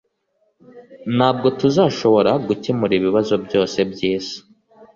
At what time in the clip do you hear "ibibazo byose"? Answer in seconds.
2.99-3.77